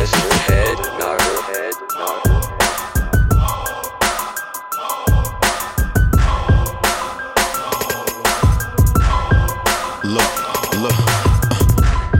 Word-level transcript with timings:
Mr. 0.00 0.32
Head 0.48 0.78
Knocker. 0.98 1.36
Head. 1.50 1.74
Look, 10.04 10.32
look. 10.80 10.98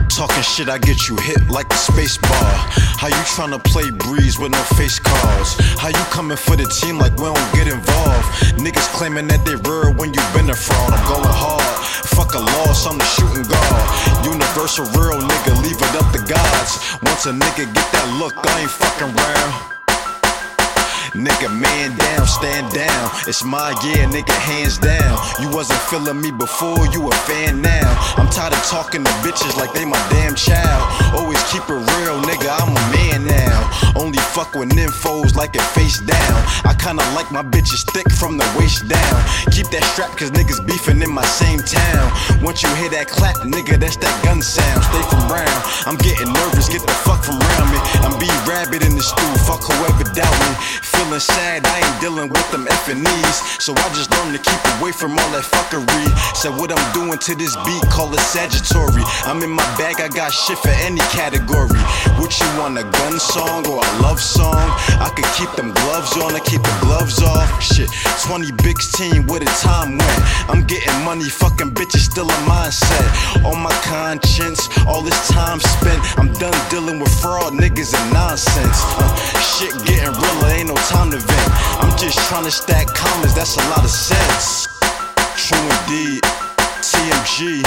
Talking 0.09 0.43
shit, 0.43 0.69
I 0.69 0.77
get 0.77 1.09
you 1.09 1.15
hit 1.17 1.49
like 1.49 1.71
a 1.71 1.75
space 1.75 2.17
bar. 2.17 2.31
How 2.31 3.07
you 3.07 3.13
tryna 3.35 3.63
play 3.63 3.89
breeze 3.89 4.39
with 4.39 4.51
no 4.51 4.61
face 4.77 4.99
cards? 4.99 5.55
How 5.77 5.89
you 5.89 6.05
coming 6.11 6.37
for 6.37 6.55
the 6.55 6.65
team 6.65 6.97
like 6.97 7.17
we 7.17 7.25
don't 7.25 7.53
get 7.53 7.67
involved? 7.67 8.27
Niggas 8.57 8.93
claiming 8.93 9.27
that 9.27 9.43
they 9.43 9.55
real 9.55 9.93
when 9.95 10.13
you 10.13 10.21
been 10.33 10.49
a 10.49 10.55
fraud. 10.55 10.93
I'm 10.93 11.07
going 11.07 11.23
hard. 11.25 11.70
Fuck 12.15 12.35
a 12.35 12.39
loss, 12.39 12.85
I'm 12.87 12.97
the 12.97 13.05
shooting 13.05 13.43
guard. 13.43 13.87
Universal 14.25 14.85
real 14.97 15.19
nigga, 15.19 15.51
leave 15.63 15.79
it 15.79 15.93
up 15.99 16.07
to 16.13 16.21
gods. 16.23 16.97
Once 17.03 17.25
a 17.25 17.33
nigga 17.33 17.65
get 17.73 17.87
that 17.91 18.07
look, 18.19 18.33
I 18.37 18.61
ain't 18.61 18.71
fucking 18.71 19.13
round. 19.13 19.71
Nigga, 21.11 21.51
man 21.51 21.97
down, 21.97 22.25
stand 22.25 22.71
down. 22.71 23.11
It's 23.27 23.43
my 23.43 23.75
year, 23.83 24.07
nigga, 24.07 24.31
hands 24.31 24.77
down. 24.77 25.19
You 25.41 25.49
wasn't 25.49 25.81
feeling 25.91 26.21
me 26.21 26.31
before, 26.31 26.87
you 26.87 27.03
a 27.03 27.11
fan 27.27 27.61
now. 27.61 27.89
I'm 28.15 28.29
tired 28.29 28.53
of 28.53 28.63
talking 28.63 29.03
to 29.03 29.11
bitches 29.19 29.57
like 29.57 29.73
they 29.73 29.83
my 29.83 29.99
damn 30.09 30.35
child. 30.35 30.81
Always 31.13 31.43
keep 31.51 31.67
it 31.67 31.81
real, 31.99 32.15
nigga, 32.23 32.47
I'm 32.55 32.71
a 32.71 32.83
man 32.95 33.00
with 34.61 34.77
nymphos 34.77 35.35
like 35.35 35.55
it 35.55 35.67
face 35.73 35.99
down. 35.99 36.37
I 36.69 36.75
kinda 36.77 37.03
like 37.17 37.31
my 37.31 37.41
bitches 37.41 37.83
thick 37.93 38.09
from 38.11 38.37
the 38.37 38.45
waist 38.57 38.87
down. 38.87 39.17
Keep 39.49 39.67
that 39.73 39.83
strap, 39.91 40.11
cause 40.15 40.29
niggas 40.29 40.61
beefing 40.67 41.01
in 41.01 41.11
my 41.11 41.25
same 41.25 41.59
town. 41.59 42.05
Once 42.43 42.61
you 42.61 42.69
hear 42.75 42.89
that 42.89 43.07
clap, 43.07 43.37
nigga, 43.37 43.79
that's 43.79 43.97
that 43.97 44.15
gun 44.23 44.39
sound. 44.39 44.83
Stay 44.83 45.03
from 45.09 45.23
round. 45.33 45.61
I'm 45.87 45.97
getting 45.97 46.31
nervous, 46.31 46.69
get 46.69 46.81
the 46.85 46.93
fuck 47.05 47.23
from 47.23 47.39
around 47.41 47.50
Feeling 51.01 51.19
sad, 51.19 51.65
I 51.65 51.81
ain't 51.81 51.99
dealing 51.99 52.29
with 52.29 52.51
them 52.51 52.67
effing 52.69 53.01
knees. 53.01 53.37
So 53.57 53.73
I 53.73 53.89
just 53.97 54.13
learned 54.21 54.37
to 54.37 54.41
keep 54.41 54.61
away 54.77 54.91
from 54.91 55.17
all 55.17 55.31
that 55.33 55.41
fuckery. 55.41 56.05
Said 56.37 56.53
what 56.53 56.69
I'm 56.69 56.85
doing 56.93 57.17
to 57.17 57.33
this 57.33 57.57
beat, 57.65 57.81
call 57.89 58.13
it 58.13 58.21
Sagittary. 58.21 59.01
I'm 59.25 59.41
in 59.41 59.49
my 59.49 59.65
bag, 59.81 59.97
I 59.97 60.09
got 60.13 60.29
shit 60.29 60.59
for 60.59 60.69
any 60.85 61.01
category. 61.09 61.81
What 62.21 62.37
you 62.37 62.45
want, 62.61 62.77
a 62.77 62.85
gun 62.85 63.17
song 63.17 63.65
or 63.65 63.81
a 63.81 63.91
love 64.05 64.21
song? 64.21 64.69
I 65.01 65.09
could 65.09 65.25
keep 65.33 65.49
them 65.57 65.73
gloves 65.73 66.13
on, 66.21 66.37
I 66.37 66.39
keep 66.45 66.61
the 66.61 66.77
gloves 66.85 67.17
off. 67.23 67.49
Shit, 67.57 67.89
20 68.29 68.51
bigs 68.61 68.93
team, 68.93 69.25
where 69.25 69.39
the 69.41 69.49
time 69.57 69.97
went. 69.97 70.21
I'm 70.53 70.69
getting 70.69 70.93
money, 71.01 71.25
fucking 71.25 71.73
bitches 71.73 72.05
still 72.13 72.29
a 72.29 72.39
mindset. 72.45 73.09
On 73.41 73.57
my 73.57 73.73
conscience, 73.89 74.69
all 74.85 75.01
this 75.01 75.17
time 75.33 75.59
spent. 75.59 75.97
I'm 76.21 76.29
done 76.37 76.53
dealing 76.69 76.99
with 76.99 77.09
fraud 77.21 77.53
niggas 77.53 77.97
and 77.97 78.13
nonsense. 78.13 78.85
Uh, 79.01 79.10
just 82.01 82.17
trying 82.27 82.43
to 82.43 82.51
stack 82.51 82.87
commas, 82.87 83.35
that's 83.35 83.57
a 83.57 83.69
lot 83.69 83.83
of 83.83 83.89
sense. 83.91 84.65
True 85.37 85.59
indeed, 85.59 86.23
TMG. 86.81 87.61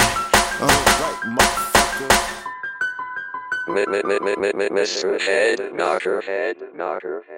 Uh. 0.59 0.95
Mr. 4.75 5.19
Head 5.19 5.73
Knocker. 5.73 6.21
Head 6.21 6.57
Knocker. 6.75 7.25